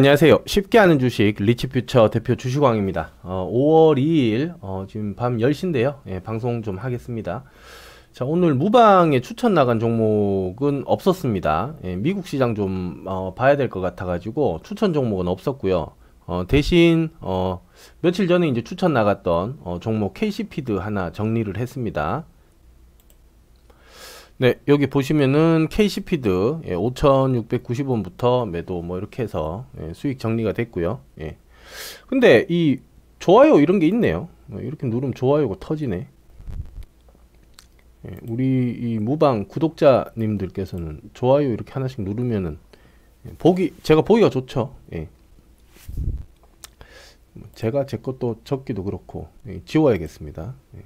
[0.00, 0.42] 안녕하세요.
[0.46, 3.10] 쉽게 하는 주식 리치퓨처 대표 주식왕입니다.
[3.24, 5.96] 어, 5월 2일 어, 지금 밤 10시인데요.
[6.06, 7.42] 예, 방송 좀 하겠습니다.
[8.12, 11.74] 자, 오늘 무방에 추천 나간 종목은 없었습니다.
[11.82, 15.88] 예, 미국 시장 좀 어, 봐야 될 것 같아가지고 추천 종목은 없었고요.
[16.24, 17.60] 어, 대신 어,
[18.00, 22.26] 며칠 전에 이제 추천 나갔던 어, 종목 KC피드 하나 정리를 했습니다.
[24.40, 31.02] 네, 여기 보시면은 KC피드 예, 5,690원부터 매도 뭐 이렇게 해서 예, 수익 정리가 됐고요.
[31.20, 31.36] 예.
[32.06, 32.78] 근데 이
[33.18, 34.30] 좋아요 이런 게 있네요.
[34.50, 36.06] 어, 이렇게 누르면 좋아요가 터지네.
[38.06, 42.56] 예, 우리 이 무방 구독자님들께서는 좋아요 이렇게 하나씩 누르면은
[43.26, 44.74] 예, 보기 제가 보기가 좋죠.
[44.94, 45.08] 예.
[47.56, 50.54] 제가 제 것도 적기도 그렇고 예, 지워야겠습니다.
[50.76, 50.82] 예.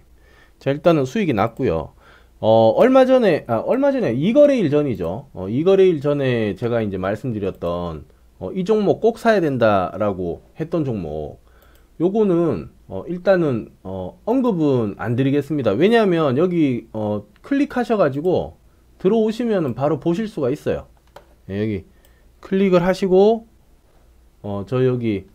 [0.58, 1.92] 자 일단은 수익이 났고요.
[2.40, 5.28] 어, 얼마 전에, 아, 얼마 전에, 이거래일 전이죠.
[5.32, 8.04] 어, 이거래일 전에 제가 이제 말씀드렸던,
[8.38, 11.38] 어, 이 종목 꼭 사야 된다라고 했던 종목.
[12.00, 15.72] 요거는, 어, 일단은, 어, 언급은 안 드리겠습니다.
[15.72, 18.56] 왜냐하면 여기, 어, 클릭하셔가지고
[18.98, 20.86] 들어오시면은 바로 보실 수가 있어요.
[21.50, 21.84] 예, 여기
[22.40, 23.46] 클릭을 하시고,
[24.42, 25.26] 어, 저 여기,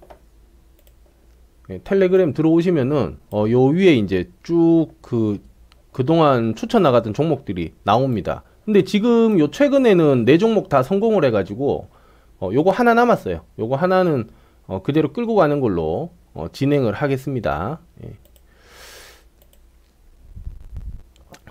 [1.70, 5.49] 예, 텔레그램 들어오시면은, 어, 요 위에 이제 쭉그
[5.92, 8.44] 그동안 추천 나갔던 종목들이 나옵니다.
[8.66, 11.88] 근데 지금 요 최근에는 네 종목 다 성공을 해가지고
[12.40, 13.42] 어, 요거 하나 남았어요.
[13.58, 14.30] 요거 하나는
[14.68, 17.80] 어, 그대로 끌고 가는 걸로 어, 진행을 하겠습니다.
[18.06, 18.14] 예.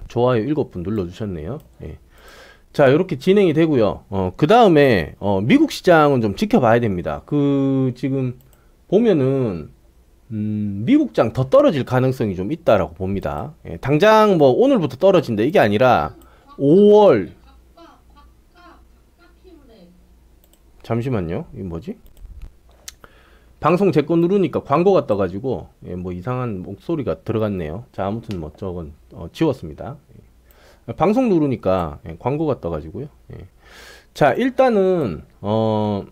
[0.07, 1.59] 좋아요 7분 눌러주셨네요.
[1.83, 1.99] 예.
[2.73, 4.05] 자, 이렇게 진행이 되고요.
[4.09, 7.23] 어, 그 다음에 어, 미국 시장은 좀 지켜봐야 됩니다.
[7.27, 8.39] 그 지금
[8.89, 9.71] 보면은
[10.31, 13.55] 음, 미국장 더 떨어질 가능성이 좀 있다라고 봅니다.
[13.67, 16.15] 예, 당장 뭐 오늘부터 떨어진다 이게 아니라
[16.59, 17.31] 5월
[20.83, 21.47] 잠시만요.
[21.55, 21.99] 이 뭐지?
[23.61, 27.85] 방송 제 거 누르니까 광고가 떠가지고 예, 뭐 이상한 목소리가 들어갔네요.
[27.93, 29.97] 자 아무튼 뭐 저건 어, 지웠습니다.
[30.89, 30.93] 예.
[30.93, 33.09] 방송 누르니까 예, 광고가 떠가지고요.
[33.33, 33.47] 예.
[34.15, 36.05] 자 일단은 어.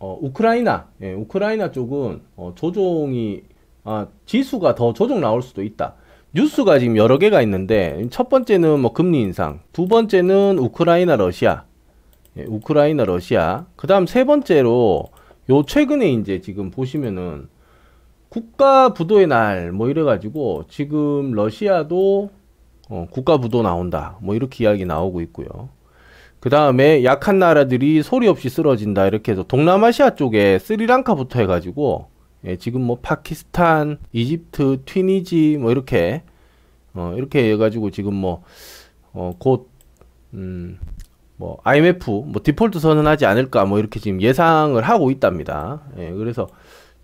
[0.00, 3.42] 어, 우크라이나, 예, 우크라이나 쪽은 어, 조종이
[3.84, 5.94] 아, 지수가 더 조정 나올 수도 있다.
[6.34, 11.64] 뉴스가 지금 여러 개가 있는데 첫 번째는 뭐 금리 인상, 두 번째는 우크라이나 러시아,
[12.36, 13.66] 예, 우크라이나 러시아.
[13.76, 15.04] 그다음 세 번째로
[15.50, 17.48] 요 최근에 이제 지금 보시면은
[18.28, 22.30] 국가 부도의 날 뭐 이래 가지고 지금 러시아도
[22.90, 24.18] 어, 국가 부도 나온다.
[24.20, 25.70] 뭐 이렇게 이야기 나오고 있고요.
[26.40, 32.06] 그 다음에 약한 나라들이 소리 없이 쓰러진다 이렇게 해서 동남아시아 쪽에 스리랑카부터 해가지고
[32.44, 36.22] 예, 지금 뭐 파키스탄, 이집트, 튀니지 뭐 이렇게
[36.94, 38.42] 어, 이렇게 해가지고 지금 뭐
[39.12, 39.68] 어, 곧
[40.34, 40.78] 음,
[41.36, 45.82] 뭐 IMF 뭐 디폴트 선언하지 않을까 뭐 이렇게 지금 예상을 하고 있답니다.
[45.98, 46.48] 예, 그래서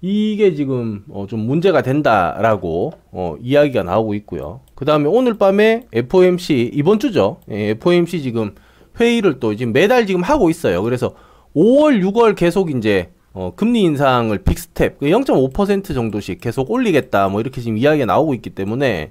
[0.00, 4.60] 이게 지금 어, 좀 문제가 된다라고 어, 이야기가 나오고 있고요.
[4.74, 7.38] 그 다음에 오늘 밤에 FOMC 이번 주죠.
[7.50, 8.54] 예, FOMC 지금
[8.98, 10.82] 회의를 또 지금 매달 지금 하고 있어요.
[10.82, 11.14] 그래서
[11.54, 17.76] 5월, 6월 계속 이제 어, 금리 인상을 빅스텝 0.5%그 정도씩 계속 올리겠다 뭐 이렇게 지금
[17.76, 19.10] 이야기가 나오고 있기 때문에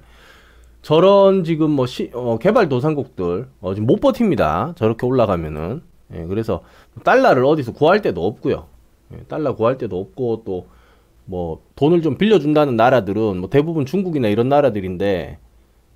[0.82, 4.74] 저런 지금 뭐 시, 어, 개발도상국들 어, 지금 못 버팁니다.
[4.78, 5.82] 저렇게 올라가면은
[6.16, 6.62] 예, 그래서
[7.04, 8.68] 달러를 어디서 구할 데도 없고요.
[9.14, 10.84] 예, 달러 구할 데도 없고 또
[11.26, 15.38] 뭐 돈을 좀 빌려준다는 나라들은 뭐 대부분 중국이나 이런 나라들인데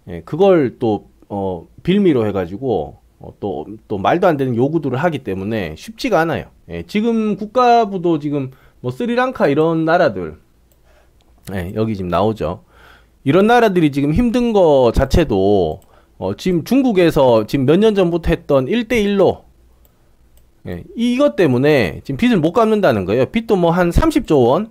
[0.09, 3.01] 예, 그걸 또 어, 빌미로 해가지고 어,
[3.39, 6.45] 또, 또 말도 안 되는 요구들을 하기 때문에 쉽지가 않아요.
[6.69, 10.37] 예, 지금 국가부도 지금 뭐 스리랑카 이런 나라들,
[11.53, 12.63] 예, 여기 지금 나오죠.
[13.23, 15.81] 이런 나라들이 지금 힘든 거 자체도
[16.19, 19.41] 어, 지금 중국에서 지금 몇 년 전부터 했던 1대1로
[20.67, 23.25] 예, 이것 때문에 지금 빚을 못 갚는다는 거예요.
[23.27, 24.69] 빚도 뭐 한 30조 원.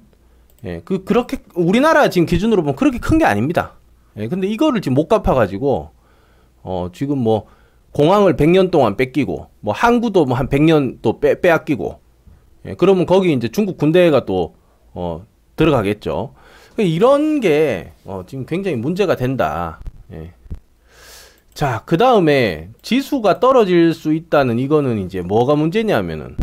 [0.65, 3.75] 예, 그, 그렇게, 우리나라 지금 기준으로 보면 그렇게 큰 게 아닙니다.
[4.17, 5.91] 예, 근데 이거를 지금 못 갚아가지고,
[6.63, 7.47] 어, 지금 뭐,
[7.97, 11.99] 공항을 100년 동안 뺏기고 뭐 항구도 뭐 한 100년 또 빼, 빼앗기고
[12.67, 14.55] 예, 그러면 거기 이제 중국 군대가 또
[14.93, 15.25] 어,
[15.57, 16.35] 들어가겠죠.
[16.77, 19.81] 이런 게 어, 지금 굉장히 문제가 된다.
[20.13, 20.33] 예.
[21.55, 26.37] 자, 그 다음에 지수가 떨어질 수 있다는 이거는 이제 뭐가 문제냐면은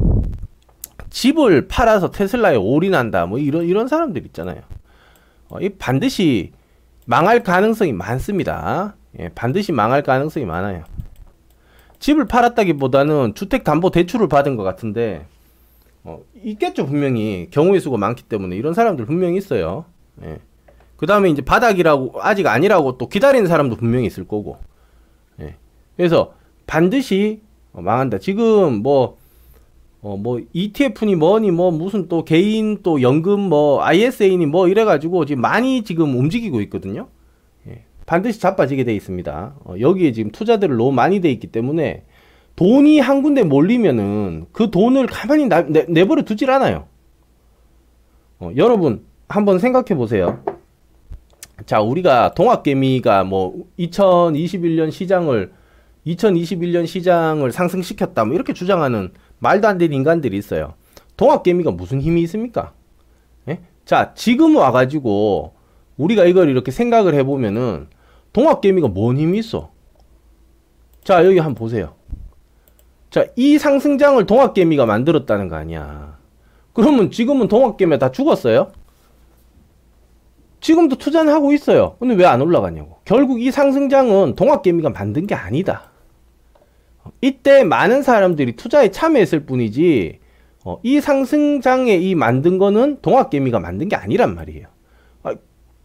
[1.11, 3.27] 집을 팔아서 테슬라에 올인한다.
[3.27, 4.61] 뭐 이런 이런 사람들 있잖아요.
[5.49, 6.51] 어, 이 반드시
[7.05, 8.95] 망할 가능성이 많습니다.
[9.19, 10.83] 예, 반드시 망할 가능성이 많아요.
[12.03, 15.25] 집을 팔았다기보다는 주택담보대출을 받은 것 같은데
[16.03, 19.85] 어, 있겠죠 분명히 경우의 수가 많기 때문에 이런 사람들 분명히 있어요.
[20.21, 20.39] 예.
[20.97, 24.57] 그 다음에 이제 바닥이라고 아직 아니라고 또 기다리는 사람도 분명히 있을 거고.
[25.39, 25.55] 예.
[25.95, 26.33] 그래서
[26.67, 27.39] 반드시
[27.71, 28.17] 어, 망한다.
[28.17, 29.17] 지금 뭐,
[30.01, 35.41] 어, 뭐, ETF니 뭐니 뭐 무슨 또 개인 또 연금 뭐 ISA니 뭐 이래가지고 지금
[35.41, 37.07] 많이 지금 움직이고 있거든요.
[38.03, 39.55] 예, 반드시 자빠지게 돼 있습니다.
[39.63, 42.03] 어, 여기에 지금 투자들을 너무 많이 돼 있기 때문에
[42.55, 46.85] 돈이 한 군데 몰리면은 그 돈을 가만히 나, 내, 내버려 두질 않아요.
[48.39, 50.43] 어, 여러분 한번 생각해 보세요.
[51.65, 55.53] 자, 우리가 동학개미가 뭐 2021년 시장을
[56.05, 60.73] 2021년 시장을 상승시켰다 뭐 이렇게 주장하는 말도 안 되는 인간들이 있어요.
[61.15, 62.73] 동학개미가 무슨 힘이 있습니까?
[63.47, 63.59] 예?
[63.85, 65.53] 자, 지금 와가지고
[66.03, 67.87] 우리가 이걸 이렇게 생각을 해보면은
[68.33, 69.71] 동학개미가 뭔 힘이 있어?
[71.03, 71.95] 자, 여기 한번 보세요.
[73.09, 76.17] 자, 이 상승장을 동학개미가 만들었다는 거 아니야.
[76.73, 78.71] 그러면 지금은 동학개미 다 죽었어요?
[80.61, 81.95] 지금도 투자는 하고 있어요.
[81.99, 82.97] 근데 왜 안 올라가냐고.
[83.05, 85.91] 결국 이 상승장은 동학개미가 만든 게 아니다.
[87.21, 90.19] 이때 많은 사람들이 투자에 참여했을 뿐이지,
[90.65, 94.67] 어, 이 상승장에 이 만든 거는 동학개미가 만든 게 아니란 말이에요.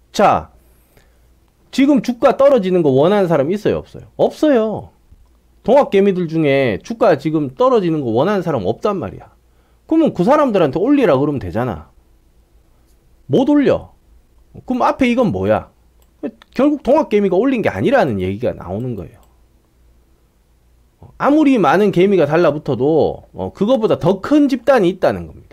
[0.09, 0.51] 아, 자,
[1.71, 4.05] 지금 주가 떨어지는 거 원하는 사람 있어요, 없어요?
[4.17, 4.91] 없어요.
[5.63, 9.33] 동학개미들 중에 주가 지금 떨어지는 거 원하는 사람 없단 말이야.
[9.87, 11.91] 그러면 그 사람들한테 올리라 그러면 되잖아.
[13.27, 13.93] 못 올려.
[14.65, 15.71] 그럼 앞에 이건 뭐야?
[16.55, 19.19] 결국 동학개미가 올린 게 아니라는 얘기가 나오는 거예요.
[21.17, 25.48] 아무리 많은 개미가 달라붙어도 어, 그거보다 더 큰 집단이 있다는 겁니다.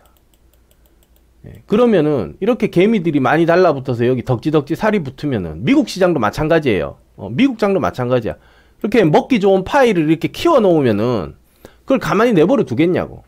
[1.45, 6.97] 예, 그러면은 이렇게 개미들이 많이 달라붙어서 여기 덕지덕지 살이 붙으면은 미국 시장도 마찬가지예요.
[7.17, 8.35] 어, 미국 장도 마찬가지야.
[8.81, 11.35] 이렇게 먹기 좋은 파이를 이렇게 키워 놓으면은
[11.81, 13.23] 그걸 가만히 내버려 두겠냐고.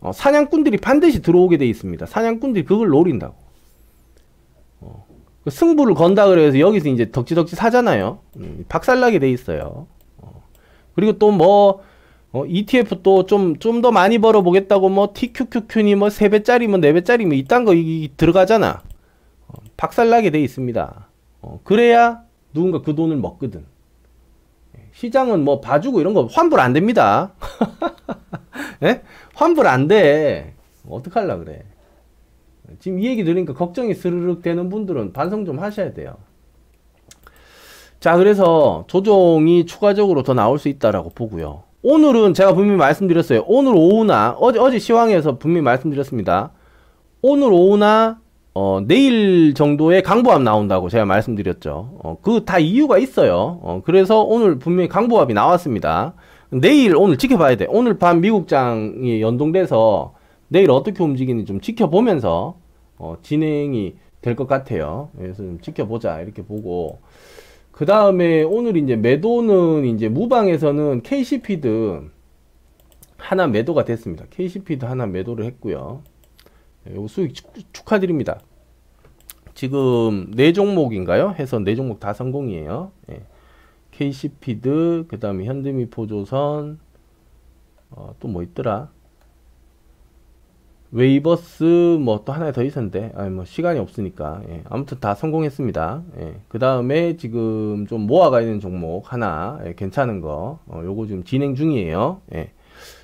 [0.00, 2.06] 어, 사냥꾼들이 반드시 들어오게 돼 있습니다.
[2.06, 3.42] 사냥꾼들이 그걸 노린다고.
[5.44, 8.20] 그 승부를 건다 그래서 여기서 이제 덕지덕지 사잖아요.
[8.36, 9.86] 음, 박살나게 돼 있어요.
[10.18, 10.42] 어.
[10.94, 11.82] 그리고 또 뭐,
[12.32, 17.34] 어, ETF 또 좀, 좀 더 많이 벌어보겠다고 뭐 TQQQ니 뭐 3배짜리 뭐 4배짜리 뭐
[17.34, 18.82] 이딴 거 이, 들어가잖아.
[19.48, 21.08] 어, 박살나게 돼 있습니다.
[21.42, 22.22] 어, 그래야
[22.54, 23.64] 누군가 그 돈을 먹거든.
[24.78, 27.32] 예, 시장은 뭐 봐주고 이런 거 환불 안 됩니다.
[28.84, 29.02] 예?
[29.34, 30.54] 환불 안 돼.
[30.88, 31.64] 어떡할라 그래.
[32.78, 36.16] 지금 이 얘기 들으니까 걱정이 스르륵 되는 분들은 반성 좀 하셔야 돼요.
[38.00, 41.64] 자, 그래서 조정이 추가적으로 더 나올 수 있다라고 보고요.
[41.82, 43.44] 오늘은 제가 분명히 말씀드렸어요.
[43.46, 46.52] 오늘 오후나 어제 어제 시황에서 분명히 말씀드렸습니다.
[47.22, 48.20] 오늘 오후나
[48.54, 51.98] 어, 내일 정도에 강보합 나온다고 제가 말씀드렸죠.
[52.04, 53.58] 어, 그 다 이유가 있어요.
[53.62, 56.14] 어, 그래서 오늘 분명히 강보합이 나왔습니다.
[56.50, 57.66] 내일 오늘 지켜봐야 돼.
[57.68, 60.14] 오늘 밤 미국장이 연동돼서
[60.48, 62.56] 내일 어떻게 움직이는지 좀 지켜보면서
[62.98, 65.08] 어, 진행이 될 것 같아요.
[65.18, 67.00] 그래서 좀 지켜보자 이렇게 보고
[67.72, 72.10] 그 다음에 오늘 이제 매도는 이제 무방에서는 KC피드
[73.16, 74.26] 하나 매도가 됐습니다.
[74.30, 76.02] KC피드 하나 매도를 했고요.
[76.94, 78.40] 요 수익 축, 하드립니다
[79.54, 81.34] 지금 네 종목인가요?
[81.38, 82.92] 해서 네 종목 다 성공이에요.
[83.10, 83.22] 예.
[83.92, 86.78] KC피드, 그 다음에 현대미포조선,
[87.90, 88.90] 어, 또 뭐 있더라?
[90.92, 94.62] 웨이버스 뭐 또 하나 더 있었는데 아니 뭐 시간이 없으니까 예.
[94.68, 96.02] 아무튼 다 성공했습니다.
[96.20, 96.34] 예.
[96.48, 99.74] 그 다음에 지금 좀 모아가 있는 종목 하나 예.
[99.74, 102.20] 괜찮은 거 어, 요거 지금 진행 중이에요.
[102.34, 102.50] 예.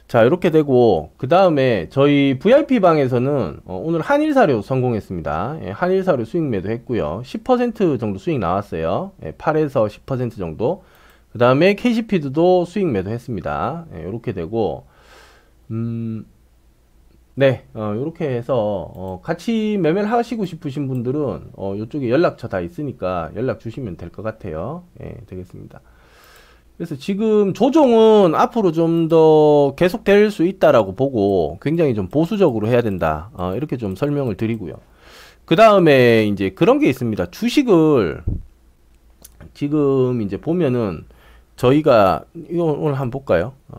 [0.06, 5.60] 자 이렇게 되고 그 다음에 저희 VIP 방에서는 어, 오늘 한일사료 성공했습니다.
[5.64, 5.70] 예.
[5.70, 7.22] 한일사료 수익 매도했고요.
[7.24, 9.12] 10% 정도 수익 나왔어요.
[9.24, 9.32] 예.
[9.32, 10.84] 8에서 10% 정도.
[11.32, 13.86] 그 다음에 KCP도 수익 매도했습니다.
[14.06, 14.86] 이렇게 되고
[15.70, 16.26] 음.
[17.38, 18.56] 네, 어, 이렇게 해서
[18.96, 24.22] 어, 같이 매매를 하시고 싶으신 분들은 어, 이쪽에 연락처 다 있으니까 연락 주시면 될 것
[24.24, 24.82] 같아요.
[25.00, 25.80] 예, 되겠습니다.
[26.76, 33.30] 그래서 지금 조정은 앞으로 좀 더 계속될 수 있다라고 보고 굉장히 좀 보수적으로 해야 된다.
[33.34, 34.74] 어, 이렇게 좀 설명을 드리고요.
[35.44, 37.26] 그 다음에 이제 그런 게 있습니다.
[37.30, 38.22] 주식을
[39.54, 41.04] 지금 이제 보면은
[41.54, 43.52] 저희가 이거 오늘 한번 볼까요?
[43.68, 43.78] 어.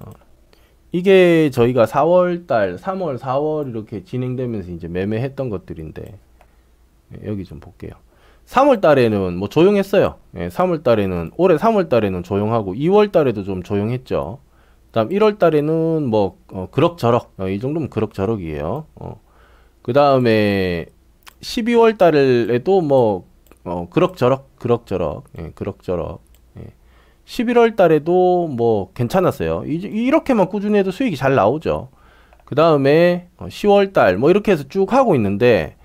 [0.91, 6.17] 이게 저희가 4월 달, 3월, 4월 이렇게 진행되면서 이제 매매했던 것들인데
[7.13, 7.91] 예, 여기 좀 볼게요.
[8.47, 10.15] 3월 달에는 뭐 조용했어요.
[10.37, 14.39] 예, 3월 달에는 올해 3월 달에는 조용하고 2월 달에도 좀 조용했죠.
[14.87, 18.85] 그다음 1월 달에는 뭐 어, 그럭저럭 어, 이 정도면 그럭저럭이에요.
[18.95, 19.21] 어.
[19.83, 20.87] 그다음에
[21.41, 23.27] 12월 달에도 뭐
[23.63, 26.21] 어, 그럭저럭 그럭저럭 예, 그럭저럭
[27.29, 29.63] 11월 달에도 뭐 괜찮았어요.
[29.65, 31.89] 이렇게만 꾸준히 해도 수익이 잘 나오죠.
[32.43, 35.75] 그 다음에 10월 어, 달뭐 이렇게 해서 쭉 하고 있는데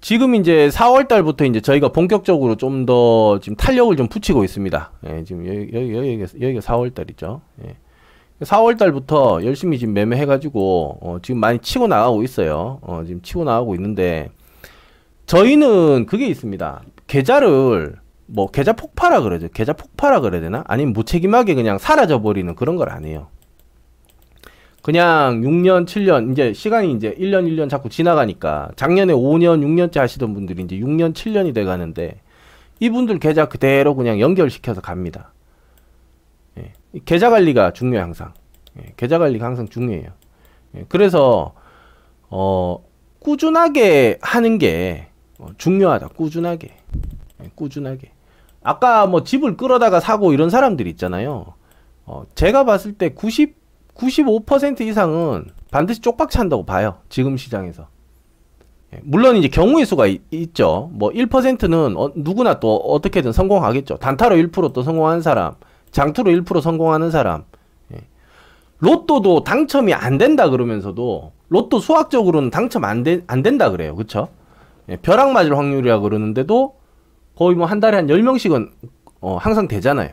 [0.00, 4.92] 지금 이제 4월 달부터 이제 저희가 본격적으로 좀 더 지금 탄력을 좀 붙이고 있습니다.
[5.08, 7.42] 예, 지금 여기, 여기, 여기, 여기가 4월 달이죠.
[7.66, 7.76] 예.
[8.40, 12.78] 4월 달부터 열심히 지금 매매해가지고 어, 지금 많이 치고 나가고 있어요.
[12.80, 14.30] 어, 지금 치고 나가고 있는데
[15.26, 16.82] 저희는 그게 있습니다.
[17.08, 17.96] 계좌를
[18.30, 19.48] 뭐 계좌 폭파라 그러죠.
[19.48, 20.62] 계좌 폭파라 그래야 되나?
[20.66, 23.28] 아니면 무책임하게 그냥 사라져 버리는 그런 걸안 해요.
[24.82, 30.62] 그냥 6년, 7년 이제 시간이 이제 1년, 1년 자꾸 지나가니까 작년에 5년, 6년째 하시던 분들이
[30.62, 32.20] 이제 6년, 7년이 돼 가는데
[32.80, 35.32] 이분들 계좌 그대로 그냥 연결시켜서 갑니다.
[36.58, 36.72] 예.
[37.04, 38.34] 계좌 관리가 중요해 항상.
[38.78, 38.92] 예.
[38.96, 40.10] 계좌 관리가 항상 중요해요.
[40.76, 40.84] 예.
[40.88, 41.54] 그래서
[42.30, 42.84] 어
[43.20, 45.08] 꾸준하게 하는 게
[45.38, 46.08] 어, 중요하다.
[46.08, 46.76] 꾸준하게.
[47.42, 47.50] 예.
[47.54, 48.12] 꾸준하게.
[48.68, 51.54] 아까 뭐 집을 끌어다가 사고 이런 사람들이 있잖아요.
[52.04, 53.56] 어, 제가 봤을 때 90,
[53.94, 56.98] 95% 이상은 반드시 쪽박 찬다고 봐요.
[57.08, 57.86] 지금 시장에서.
[58.92, 60.90] 예, 물론 이제 경우의 수가 이, 있죠.
[60.92, 63.96] 뭐 1%는 어, 누구나 또 어떻게든 성공하겠죠.
[63.96, 65.54] 단타로 1%또 성공하는 사람,
[65.90, 67.44] 장투로 1% 성공하는 사람.
[67.94, 68.00] 예.
[68.80, 73.96] 로또도 당첨이 안 된다 그러면서도 로또 수학적으로는 당첨 안, 되, 안 된다 그래요.
[73.96, 74.28] 그쵸?
[74.90, 76.77] 예, 벼락 맞을 확률이라 그러는데도
[77.38, 78.70] 거의 뭐 한 달에 한 10명씩은
[79.20, 80.10] 어, 항상 되잖아요.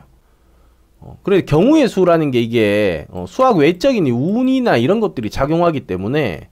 [1.00, 6.48] 어, 그래 경우의 수라는 게 이게 어, 수학 외적인 운이나 이런 것들이 작용하기 때문에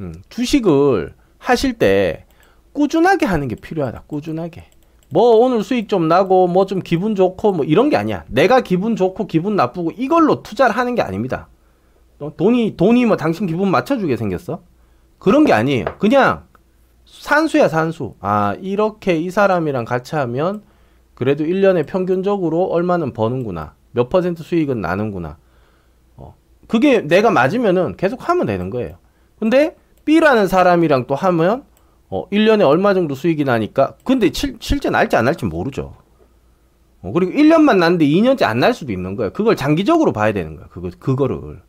[0.00, 2.24] 음, 주식을 하실 때
[2.72, 4.04] 꾸준하게 하는 게 필요하다.
[4.06, 4.64] 꾸준하게.
[5.10, 8.24] 뭐 오늘 수익 좀 나고 뭐 좀 기분 좋고 뭐 이런 게 아니야.
[8.28, 11.48] 내가 기분 좋고 기분 나쁘고 이걸로 투자를 하는 게 아닙니다.
[12.38, 14.62] 돈이 돈이 뭐 당신 기분 맞춰주게 생겼어?
[15.18, 15.84] 그런 게 아니에요.
[15.98, 16.44] 그냥
[17.10, 18.14] 산수야 산수.
[18.20, 20.62] 아 이렇게 이 사람이랑 같이 하면
[21.14, 23.74] 그래도 1년에 평균적으로 얼마는 버는구나.
[23.92, 25.38] 몇 퍼센트 수익은 나는구나.
[26.16, 26.34] 어.
[26.68, 28.96] 그게 내가 맞으면은 계속 하면 되는 거예요.
[29.38, 31.64] 근데 B라는 사람이랑 또 하면
[32.10, 35.94] 어, 1년에 얼마 정도 수익이 나니까 근데 실, 실제 날지 안 날지 모르죠.
[37.02, 39.32] 어, 그리고 1년만 났는데 2년째 안 날 수도 있는 거예요.
[39.32, 40.68] 그걸 장기적으로 봐야 되는 거예요.
[40.70, 41.62] 그거 그거를.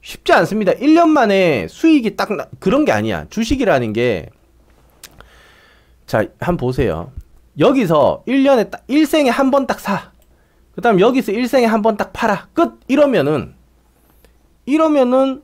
[0.00, 0.72] 어, 쉽지 않습니다.
[0.72, 3.26] 1년 만에 수익이 딱 나, 그런 게 아니야.
[3.30, 4.30] 주식이라는 게
[6.06, 7.12] 자, 한번 보세요.
[7.58, 10.12] 여기서 1년에 딱 1생에 한 번 딱 사.
[10.74, 12.48] 그다음 여기서 1생에 한 번 딱 팔아.
[12.54, 12.80] 끝.
[12.88, 13.54] 이러면은
[14.66, 15.42] 이러면은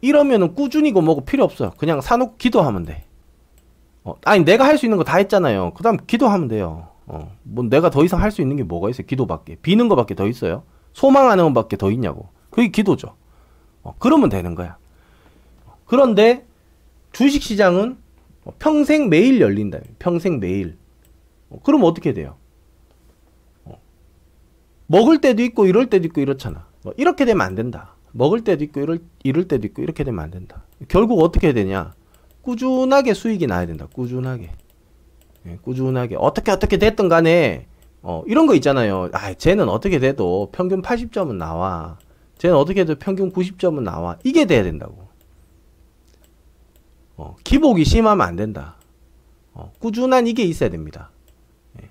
[0.00, 1.72] 이러면은 꾸준히고 뭐고 필요 없어요.
[1.78, 3.04] 그냥 사놓고 기도하면 돼.
[4.04, 5.72] 어, 아니 내가 할 수 있는 거 다 했잖아요.
[5.74, 6.88] 그다음 기도하면 돼요.
[7.06, 9.06] 어, 뭐 내가 더 이상 할 수 있는 게 뭐가 있어요?
[9.06, 9.56] 기도밖에.
[9.56, 10.64] 비는 거밖에 더 있어요?
[10.94, 12.28] 소망하는 것밖에 더 있냐고.
[12.50, 13.14] 그게 기도죠.
[13.82, 14.78] 어, 그러면 되는 거야.
[15.84, 16.46] 그런데
[17.12, 17.98] 주식 시장은
[18.58, 19.80] 평생 매일 열린다.
[19.98, 20.78] 평생 매일.
[21.50, 22.36] 어, 그럼 어떻게 돼요?
[23.64, 23.78] 어,
[24.86, 26.66] 먹을 때도 있고 이럴 때도 있고 이렇잖아.
[26.82, 27.96] 뭐 이렇게 되면 안 된다.
[28.12, 30.64] 먹을 때도 있고 이럴, 이럴 때도 있고 이렇게 되면 안 된다.
[30.88, 31.92] 결국 어떻게 되냐?
[32.42, 33.88] 꾸준하게 수익이 나야 된다.
[33.92, 34.50] 꾸준하게.
[35.46, 36.16] 예, 꾸준하게.
[36.18, 37.66] 어떻게 어떻게 됐든 간에
[38.06, 39.08] 어, 이런 거 있잖아요.
[39.14, 41.96] 아, 쟤는 어떻게 돼도 평균 80점은 나와.
[42.36, 44.18] 쟤는 어떻게 해도 평균 90점은 나와.
[44.24, 45.08] 이게 돼야 된다고.
[47.16, 48.76] 어, 기복이 심하면 안 된다.
[49.54, 51.12] 어, 꾸준한 이게 있어야 됩니다.
[51.80, 51.88] 예.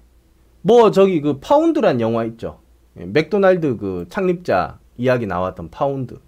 [0.62, 2.60] 뭐 저기 그 파운더란 영화 있죠.
[3.00, 6.20] 예, 맥도날드 그 창립자 이야기 나왔던 파운더.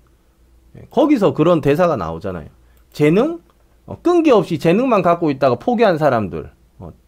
[0.79, 2.49] 예, 거기서 그런 대사가 나오잖아요.
[2.91, 3.39] 재능?
[3.85, 6.54] 어, 끈기 없이 재능만 갖고 있다가 포기한 사람들 어,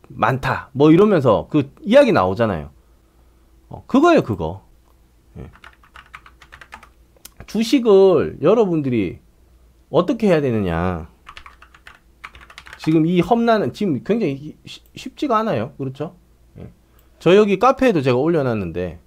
[0.08, 0.70] 많다.
[0.74, 2.70] 뭐 이러면서 그 이야기 나오잖아요.
[3.70, 4.66] 어, 그거예요, 그거.
[5.38, 5.50] 예.
[7.46, 9.20] 주식을 여러분들이
[9.90, 11.10] 어떻게 해야 되느냐.
[12.78, 14.56] 지금 이 험난은 지금 굉장히
[14.96, 15.74] 쉽지가 않아요.
[15.78, 16.16] 그렇죠?
[16.58, 16.72] 예.
[17.20, 19.00] 저 여기 카페에도 제가 올려놨는데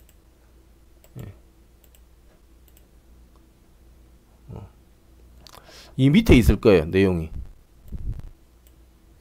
[6.01, 7.31] 이 밑에 있을 거예요, 내용이.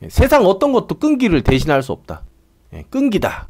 [0.03, 2.23] 예, 세상 어떤 것도 끈기를 대신할 수 없다.
[2.73, 3.47] 예, 끈기다.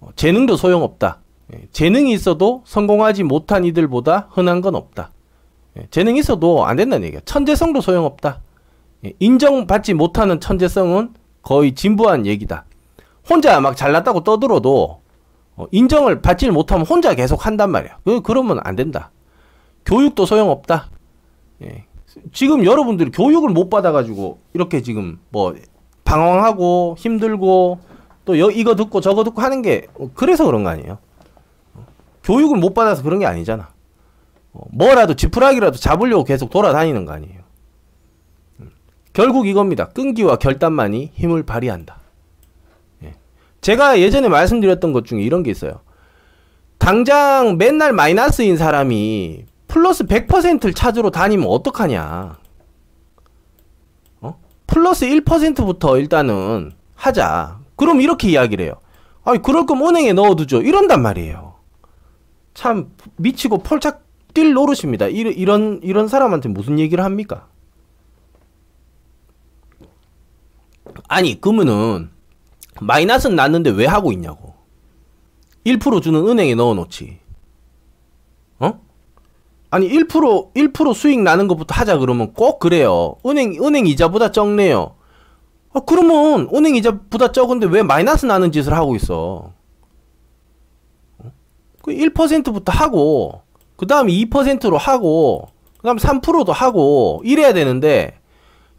[0.00, 1.18] 어, 재능도 소용없다.
[1.54, 5.12] 예, 재능이 있어도 성공하지 못한 이들보다 흔한 건 없다.
[5.90, 7.20] 재능이 있어도 안 된다는 얘기야.
[7.24, 8.40] 천재성도 소용없다.
[9.20, 12.64] 인정받지 못하는 천재성은 거의 진부한 얘기다.
[13.28, 15.00] 혼자 막 잘났다고 떠들어도
[15.56, 17.98] 어, 인정을 받지 못하면 혼자 계속 한단 말이야.
[18.04, 19.10] 그, 그러면 안 된다.
[19.84, 20.88] 교육도 소용없다.
[21.62, 21.84] 예.
[22.32, 25.54] 지금 여러분들이 교육을 못 받아가지고 이렇게 지금 뭐
[26.04, 27.80] 방황하고 힘들고
[28.24, 30.98] 또 여, 이거 듣고 저거 듣고 하는 게 그래서 그런 거 아니에요?
[32.24, 33.70] 교육을 못 받아서 그런 게 아니잖아.
[34.52, 37.40] 어, 뭐라도 지푸라기라도 잡으려고 계속 돌아다니는 거 아니에요.
[38.60, 38.70] 음.
[39.12, 39.88] 결국 이겁니다.
[39.88, 41.98] 끈기와 결단만이 힘을 발휘한다.
[43.04, 43.14] 예.
[43.60, 45.80] 제가 예전에 말씀드렸던 것 중에 이런 게 있어요.
[46.78, 52.38] 당장 맨날 마이너스인 사람이 플러스 100%를 찾으러 다니면 어떡하냐.
[54.22, 54.40] 어?
[54.66, 57.60] 플러스 1%부터 일단은 하자.
[57.76, 58.74] 그럼 이렇게 이야기를 해요.
[59.22, 60.62] 아니 그럴 거면 은행에 넣어두죠.
[60.62, 61.54] 이런단 말이에요.
[62.54, 65.06] 참 미치고 펄짝 뛸 노릇입니다.
[65.06, 67.46] 이런 이런 이런 사람한테 무슨 얘기를 합니까?
[71.06, 72.10] 아니 그러면은
[72.80, 74.54] 마이너스는 났는데 왜 하고 있냐고.
[75.64, 77.20] 1% 주는 은행에 넣어놓지.
[79.70, 79.76] 어?
[79.76, 83.16] 아니 1% 1% 수익 나는 것부터 하자 그러면 꼭 그래요.
[83.26, 84.94] 은행 은행 이자보다 적네요.
[85.72, 89.52] 아 그러면 은행 이자보다 적은데 왜 마이너스 나는 짓을 하고 있어?
[91.18, 91.30] 어?
[91.82, 93.42] 그 1%부터 하고
[93.76, 95.48] 그 다음에 2%로 하고
[95.78, 98.18] 그 다음 3%도 하고 이래야 되는데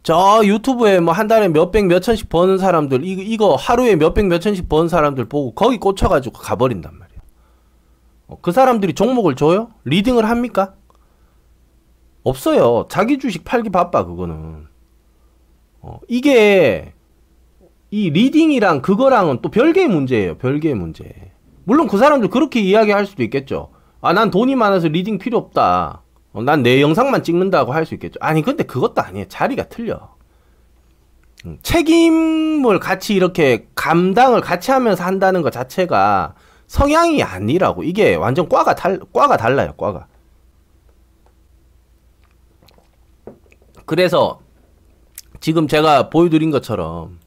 [0.03, 4.89] 저 유튜브에 뭐 한 달에 몇백 몇천씩 버는 사람들 이거, 이거 하루에 몇백 몇천씩 버는
[4.89, 7.19] 사람들 보고 거기 꽂혀가지고 가버린단 말이야.
[8.27, 9.69] 어, 그 사람들이 종목을 줘요?
[9.85, 10.73] 리딩을 합니까?
[12.23, 12.87] 없어요.
[12.89, 14.67] 자기 주식 팔기 바빠 그거는.
[15.81, 16.93] 어, 이게
[17.91, 20.37] 이 리딩이랑 그거랑은 또 별개의 문제예요.
[20.37, 21.31] 별개의 문제.
[21.63, 23.69] 물론 그 사람들 그렇게 이야기할 수도 있겠죠.
[24.01, 26.03] 아, 난 돈이 많아서 리딩 필요 없다.
[26.33, 28.17] 어, 난 내 영상만 찍는다고 할 수 있겠죠.
[28.21, 29.27] 아니, 근데 그것도 아니에요.
[29.27, 30.15] 자리가 틀려.
[31.45, 36.35] 음, 책임을 같이 이렇게 감당을 같이 하면서 한다는 것 자체가
[36.67, 37.83] 성향이 아니라고.
[37.83, 40.07] 이게 완전 과가 달, 과가 달라요, 과가.
[43.89, 44.39] 그래서
[45.39, 47.17] 지금 제가 보여드린 것처럼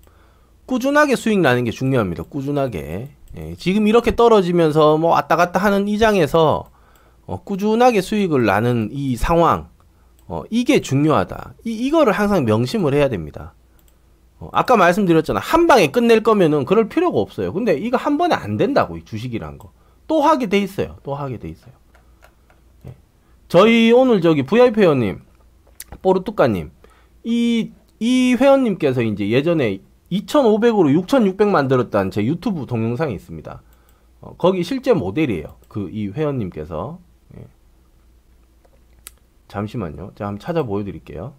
[0.67, 2.23] 꾸준하게 수익 나는 게 중요합니다.
[2.23, 3.11] 꾸준하게.
[3.37, 6.71] 예, 지금 이렇게 떨어지면서 뭐 왔다 갔다 하는 이 장에서
[7.27, 9.71] 어, 꾸준하게 수익을 나는 이 상황,
[10.29, 11.55] 어, 이게 중요하다.
[11.65, 13.55] 이, 이거를 항상 명심을 해야 됩니다.
[14.39, 15.41] 어, 아까 말씀드렸잖아.
[15.41, 17.53] 한 방에 끝낼 거면은 그럴 필요가 없어요.
[17.53, 19.73] 근데 이거 한 번에 안 된다고, 이 주식이란 거.
[20.07, 20.97] 또 하게 돼 있어요.
[21.03, 21.73] 또 하게 돼 있어요.
[22.87, 22.95] 예.
[23.49, 25.23] 저희 오늘 저기 VIP 회원님,
[26.01, 26.71] 뽀르뚜까님,
[27.25, 27.71] 이,
[28.01, 29.81] 이 회원님께서 이제 예전에
[30.11, 33.63] 2,500으로 6,600 만들었다는 제 유튜브 동영상이 있습니다.
[34.21, 35.57] 어, 거기 실제 모델이에요.
[35.69, 36.99] 그 이 회원님께서.
[37.37, 37.47] 예.
[39.49, 40.13] 잠시만요.
[40.15, 41.35] 제가 한번 찾아 보여드릴게요.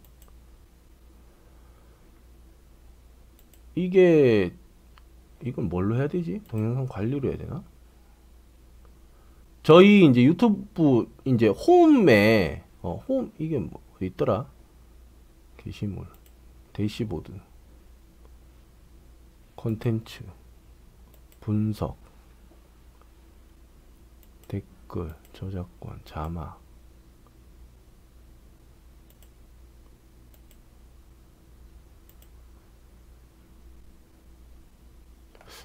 [3.75, 4.53] 이게
[5.43, 6.41] 이건 뭘로 해야 되지?
[6.47, 7.63] 동영상 관리로 해야 되나?
[9.63, 14.49] 저희 이제 유튜브 이제 홈에 어, 홈 이게 뭐 있더라?
[15.57, 16.07] 게시물,
[16.73, 17.39] 대시보드,
[19.55, 20.23] 콘텐츠,
[21.39, 21.97] 분석,
[24.47, 26.61] 댓글, 저작권, 자막.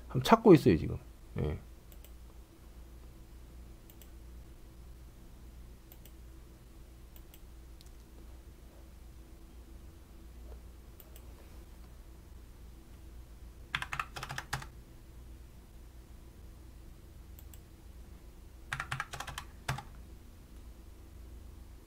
[0.09, 0.97] 한번 찾고 있어요 지금.
[1.39, 1.59] 예.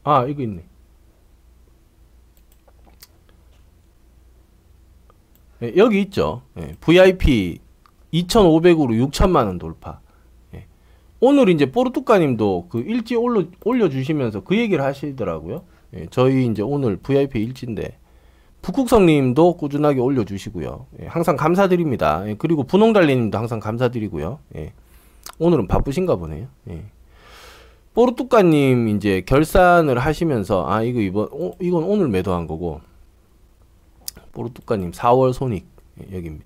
[0.04, 0.64] 아 이거 있네.
[5.64, 6.42] 예, 여기 있죠.
[6.58, 7.60] 예, VIP
[8.14, 10.00] 2,500으로 6천만원 돌파.
[10.56, 10.66] 예.
[11.20, 15.64] 오늘 이제 뽀르뚜까님도 그 일지 올려, 올려주시면서 그 얘기를 하시더라고요.
[15.96, 18.00] 예, 저희 이제 오늘 VIP 일지인데
[18.62, 20.88] 북국성님도 꾸준하게 올려주시고요.
[21.02, 22.28] 예, 항상 감사드립니다.
[22.28, 24.40] 예, 그리고 분홍달리님도 항상 감사드리고요.
[24.56, 24.74] 예.
[25.38, 26.48] 오늘은 바쁘신가 보네요.
[26.70, 26.86] 예.
[27.94, 32.82] 뽀르뚜까님 이제 결산을 하시면서 아 이거 이번 어, 이건 오늘 매도한 거고
[34.32, 35.66] 뽀르뚜까님 4월 손익
[36.00, 36.46] 예, 여기입니다.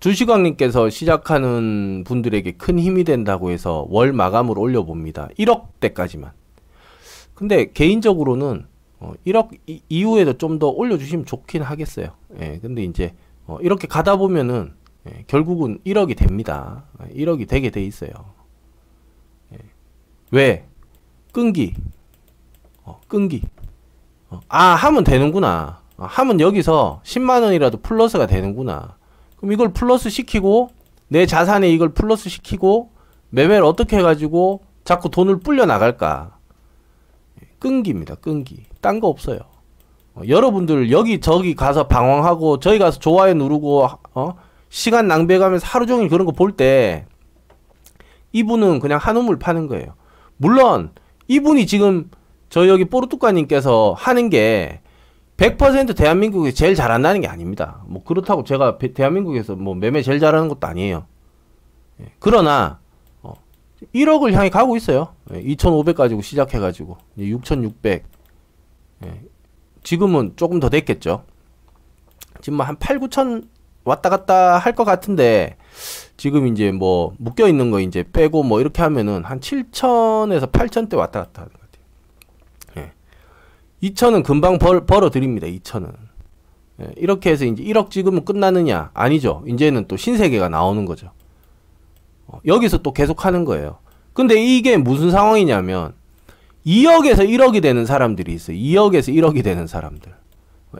[0.00, 5.28] 주식왕님께서 시작하는 분들에게 큰 힘이 된다고 해서 월 마감을 올려봅니다.
[5.38, 6.30] 1억대까지만.
[7.34, 8.66] 근데 개인적으로는
[9.00, 12.08] 어, 1억 이, 이후에도 좀 더 올려주시면 좋긴 하겠어요.
[12.40, 13.14] 예, 근데 이제
[13.46, 14.74] 어, 이렇게 가다 보면은
[15.08, 16.84] 예, 결국은 1억이 됩니다.
[17.14, 18.10] 1억이 예, 되게 돼 있어요.
[20.30, 20.64] 왜?
[21.32, 21.74] 끈기.
[22.84, 23.42] 어, 끈기.
[24.30, 25.80] 어, 아, 하면 되는구나.
[25.96, 28.96] 어, 하면 여기서 10만원이라도 플러스가 되는구나.
[29.36, 30.70] 그럼 이걸 플러스 시키고,
[31.08, 32.90] 내 자산에 이걸 플러스 시키고,
[33.30, 36.36] 매매를 어떻게 해가지고 자꾸 돈을 불려 나갈까?
[37.58, 38.64] 끈기입니다, 끈기.
[38.80, 39.38] 딴 거 없어요.
[40.14, 44.34] 어, 여러분들 여기 저기 가서 방황하고, 저희 가서 좋아요 누르고, 어?
[44.70, 47.06] 시간 낭비해가면서 하루 종일 그런 거 볼 때,
[48.32, 49.94] 이분은 그냥 한우물 파는 거예요.
[50.38, 50.92] 물론
[51.26, 52.10] 이분이 지금
[52.48, 54.80] 저 여기 뽀르뚜까님께서 하는 게
[55.36, 57.82] 100% 대한민국에 제일 잘한다는 게 아닙니다.
[57.86, 61.06] 뭐 그렇다고 제가 대한민국에서 뭐 매매 제일 잘하는 것도 아니에요.
[62.00, 62.06] 예.
[62.18, 62.80] 그러나
[63.22, 63.34] 어,
[63.94, 65.14] 1억을 향해 가고 있어요.
[65.32, 65.40] 예.
[65.40, 68.04] 2,500 가지고 시작해 가지고 6,600.
[69.04, 69.22] 예.
[69.84, 71.24] 지금은 조금 더 됐겠죠.
[72.40, 73.46] 지금 뭐한 8, 9천
[73.88, 75.56] 왔다 갔다 할 것 같은데
[76.16, 80.96] 지금 이제 뭐 묶여 있는 거 이제 빼고 뭐 이렇게 하면은 한 7천에서 8천 대
[80.96, 82.92] 왔다 갔다 하는 것 같아요.
[83.82, 83.88] 예.
[83.88, 85.46] 2천은 금방 벌, 벌어 드립니다.
[85.46, 85.92] 2천은.
[86.82, 86.90] 예.
[86.96, 88.90] 이렇게 해서 이제 1억 찍으면 끝나느냐?
[88.94, 89.42] 아니죠.
[89.46, 91.10] 이제는 또 신세계가 나오는 거죠.
[92.26, 93.78] 어, 여기서 또 계속 하는 거예요.
[94.12, 95.94] 근데 이게 무슨 상황이냐면
[96.66, 98.56] 2억에서 1억이 되는 사람들이 있어요.
[98.56, 100.12] 2억에서 1억이 되는 사람들.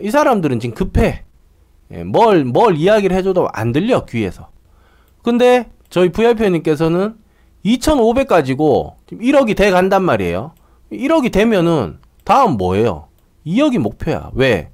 [0.02, 1.24] 이 사람들은 지금 급해.
[1.92, 4.48] 예, 뭘, 뭘 이야기를 해줘도 안 들려, 귀에서.
[5.22, 7.16] 근데 저희 VIP님께서는
[7.62, 10.53] 2,500 가지고 지금 1억이 돼 간단 말이에요.
[10.92, 13.09] 1억이 되면은 다음 뭐예요?
[13.46, 14.31] 2억이 목표야.
[14.35, 14.70] 왜?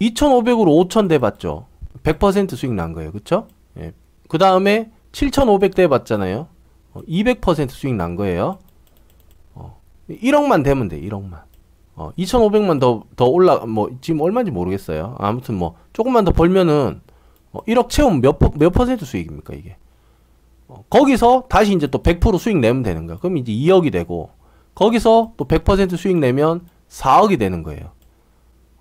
[0.00, 1.66] 2,500으로 5,000 돼봤죠.
[2.02, 3.12] 100% 수익 난 거예요.
[3.12, 3.48] 그쵸?
[3.78, 3.92] 예.
[4.28, 6.48] 그 다음에 7,500 돼봤잖아요.
[6.94, 8.58] 200% 어, 수익 난 거예요.
[9.54, 11.47] 어, 1억만 되면 돼, 1억만.
[11.98, 15.16] 어, 2,500만 더, 더 올라, 뭐, 지금 얼마인지 모르겠어요.
[15.18, 17.00] 아무튼 뭐, 조금만 더 벌면은,
[17.50, 19.76] 어, 1억 채우면 몇, 몇 퍼센트 수익입니까, 이게?
[20.68, 23.18] 어, 거기서 다시 이제 또 100% 수익 내면 되는 거야.
[23.18, 24.30] 그럼 이제 2억이 되고,
[24.76, 27.90] 거기서 또 100% 수익 내면 4억이 되는 거예요.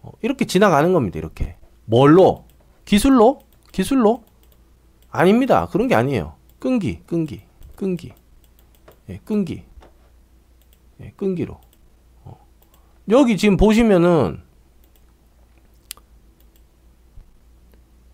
[0.03, 1.55] 어, 이렇게 지나가는 겁니다, 이렇게.
[1.85, 2.45] 뭘로?
[2.85, 3.39] 기술로?
[3.71, 4.21] 기술로?
[5.09, 5.67] 아닙니다.
[5.71, 6.33] 그런 게 아니에요.
[6.59, 7.41] 끈기, 끈기,
[7.75, 8.13] 끈기.
[9.09, 9.63] 예, 끈기.
[11.01, 11.66] 예, 끈기로.
[13.07, 13.11] 어.
[13.11, 14.41] 여기 지금 보시면은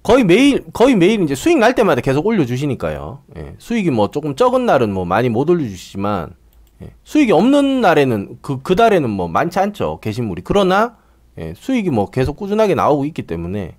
[0.03, 3.23] 거의 매일 거의 매일 이제 수익 날 때마다 계속 올려주시니까요.
[3.37, 6.35] 예, 수익이 뭐 조금 적은 날은 뭐 많이 못 올려주시지만
[6.81, 9.99] 예, 수익이 없는 날에는 그, 그 달에는 뭐 많지 않죠.
[10.01, 10.41] 게시물이.
[10.43, 10.97] 그러나
[11.37, 13.77] 예, 수익이 뭐 계속 꾸준하게 나오고 있기 때문에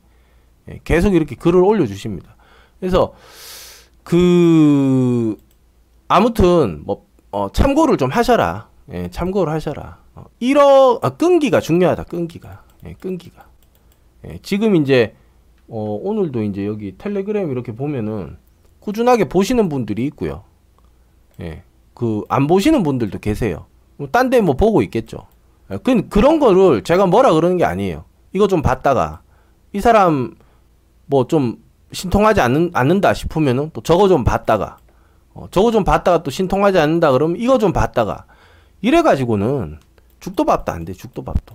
[0.70, 2.37] 예, 계속 이렇게 글을 올려주십니다.
[2.81, 3.12] 그래서
[4.03, 5.37] 그
[6.09, 8.68] 아무튼 뭐 어, 참고를 좀 하셔라.
[8.92, 10.04] 예, 참고를 하셔라.
[10.14, 12.05] 어, 1억 아, 끈기가 중요하다.
[12.05, 12.62] 끈기가.
[12.87, 13.46] 예, 끈기가.
[14.27, 15.14] 예, 지금 이제
[15.68, 18.37] 어, 오늘도 이제 여기 텔레그램 이렇게 보면은
[18.81, 20.44] 꾸준하게 보시는 분들이 있고요.
[21.40, 21.62] 예.
[21.94, 23.66] 그 안 보시는 분들도 계세요.
[23.96, 25.27] 뭐딴데 뭐 보고 있겠죠.
[25.70, 28.05] 예, 그 그런 거를 제가 뭐라 그러는 게 아니에요.
[28.33, 29.22] 이거 좀 봤다가
[29.72, 30.35] 이 사람
[31.07, 34.79] 뭐 좀 신통하지 않는, 않는다 싶으면은 또 저거 좀 봤다가
[35.33, 38.24] 어, 저거 좀 봤다가 또 신통하지 않는다 그러면 이거 좀 봤다가
[38.83, 39.79] 이래 가지고는
[40.25, 40.95] 죽도 밥도 안 돼.
[40.95, 41.55] 죽도 밥도.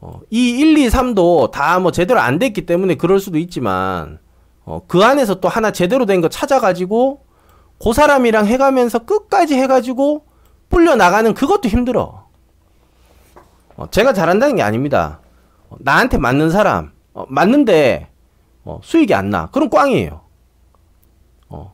[0.00, 4.18] 어, 이 1, 2, 3도 다 뭐 제대로 안 됐기 때문에 그럴 수도 있지만,
[4.64, 7.24] 어, 그 안에서 또 하나 제대로 된 거 찾아가지고,
[7.80, 10.24] 그 사람이랑 해가면서 끝까지 해가지고,
[10.68, 12.26] 불려 나가는 그것도 힘들어.
[13.76, 15.20] 어, 제가 잘한다는 게 아닙니다.
[15.70, 18.08] 어, 나한테 맞는 사람, 어, 맞는데,
[18.64, 19.46] 어, 수익이 안 나.
[19.52, 20.22] 그럼 꽝이에요.
[21.50, 21.72] 어.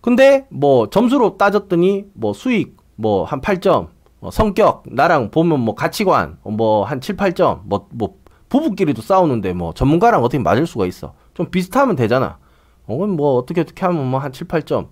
[0.00, 3.88] 근데, 뭐, 점수로 따졌더니, 뭐, 수익, 뭐, 한 8점,
[4.20, 8.16] 어, 성격, 나랑 보면 뭐 가치관, 어, 뭐한 7, 8점, 뭐, 뭐,
[8.48, 11.14] 부부끼리도 싸우는데 뭐 전문가랑 어떻게 맞을 수가 있어.
[11.34, 12.38] 좀 비슷하면 되잖아.
[12.86, 14.88] 어, 그럼 뭐 어떻게 어떻게 하면 뭐 한 7, 8점.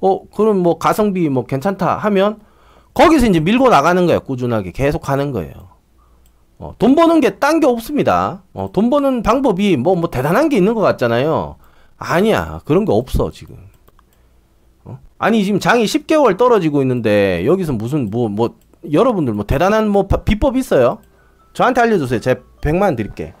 [0.00, 2.40] 어, 그럼 뭐 가성비 뭐 괜찮다 하면
[2.92, 4.20] 거기서 이제 밀고 나가는 거예요.
[4.20, 5.52] 꾸준하게 계속 가는 거예요.
[6.58, 8.42] 어, 돈 버는 게 딴 게 없습니다.
[8.52, 11.56] 어, 돈 버는 방법이 뭐, 뭐 대단한 게 있는 것 같잖아요.
[11.96, 12.60] 아니야.
[12.66, 13.56] 그런 게 없어, 지금.
[15.20, 18.56] 아니 지금 장이 10개월 떨어지고 있는데 여기서 무슨 뭐뭐 뭐,
[18.90, 20.98] 여러분들 뭐 대단한 뭐 비법 있어요?
[21.52, 22.20] 저한테 알려주세요.
[22.20, 23.34] 제가 100만 드릴게.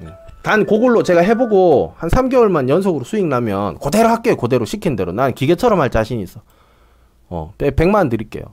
[0.00, 0.08] 네.
[0.42, 4.36] 단 그걸로 제가 해보고 한 3개월만 연속으로 수익 나면 그대로 할게요.
[4.36, 5.12] 그대로 시킨 대로.
[5.12, 6.40] 난 기계처럼 할 자신 있어.
[7.28, 8.44] 어, 100만 드릴게요.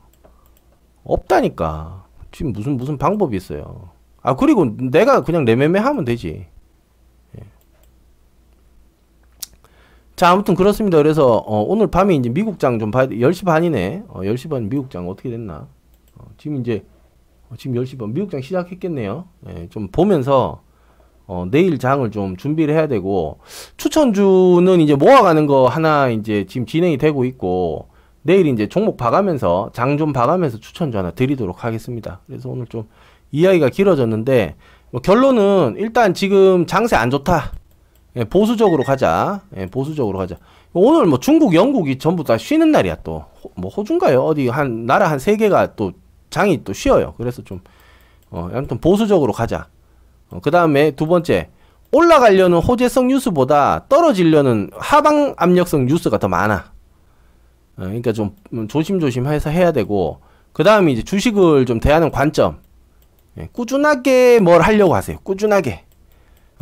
[1.05, 2.03] 없다니까.
[2.33, 3.89] 지금 무슨 무슨 방법이 있어요.
[4.21, 6.47] 아 그리고 내가 그냥 내매매 하면 되지.
[10.21, 10.99] 자, 아무튼 그렇습니다.
[10.99, 13.15] 그래서 어, 오늘 밤에 이제 미국장 좀 봐야 돼.
[13.15, 14.03] 10시 반이네.
[14.07, 15.67] 어, 10시 반 미국장 어떻게 됐나?
[16.15, 16.85] 어, 지금 이제
[17.49, 19.25] 어, 지금 10시 반 미국장 시작했겠네요.
[19.49, 20.61] 예, 좀 보면서
[21.25, 23.39] 어, 내일 장을 좀 준비를 해야 되고
[23.77, 27.87] 추천주는 이제 모아가는 거 하나 이제 지금 진행이 되고 있고
[28.21, 32.21] 내일 이제 종목 봐가면서 장 좀 봐가면서 추천주 하나 드리도록 하겠습니다.
[32.27, 32.87] 그래서 오늘 좀
[33.31, 34.55] 이야기가 길어졌는데
[34.91, 37.53] 뭐 결론은 일단 지금 장세 안 좋다.
[38.15, 39.41] 예, 보수적으로 가자.
[39.57, 40.35] 예, 보수적으로 가자.
[40.73, 43.25] 오늘 뭐 중국, 영국이 전부 다 쉬는 날이야 또.
[43.55, 44.21] 뭐 호주인가요?
[44.23, 45.91] 어디 한 나라 한 세 개가 또
[46.29, 47.13] 장이 또 쉬어요.
[47.17, 47.61] 그래서 좀
[48.29, 49.67] 어, 아무튼 보수적으로 가자.
[50.29, 51.49] 어, 그 다음에 두 번째
[51.91, 56.71] 올라가려는 호재성 뉴스보다 떨어지려는 하방 압력성 뉴스가 더 많아.
[57.77, 58.35] 어, 그러니까 좀
[58.67, 60.19] 조심조심해서 해야 되고
[60.53, 62.59] 그 다음에 이제 주식을 좀 대하는 관점.
[63.37, 65.17] 예, 꾸준하게 뭘 하려고 하세요.
[65.23, 65.85] 꾸준하게.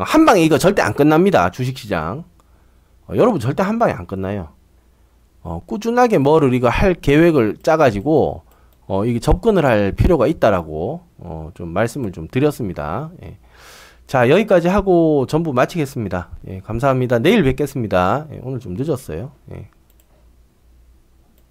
[0.04, 1.52] 한 방에 이거 절대 안 끝납니다.
[1.52, 2.24] 주식시장.
[3.08, 4.50] 어, 여러분 절대 한 방에 안 끝나요.
[5.42, 8.44] 어, 꾸준하게 뭐를 이거 할 계획을 짜가지고
[8.88, 13.12] 어, 이게 접근을 할 필요가 있다라고 어, 좀 말씀을 좀 드렸습니다.
[13.24, 13.38] 예.
[14.08, 16.30] 자, 여기까지 하고 전부 마치겠습니다.
[16.48, 17.20] 예, 감사합니다.
[17.20, 18.26] 내일 뵙겠습니다.
[18.34, 19.32] 예, 오늘 좀 늦었어요.
[19.54, 19.70] 예,